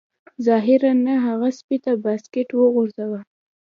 [0.47, 3.19] ظاهراً نه هغه سپي ته بسکټ وغورځاوه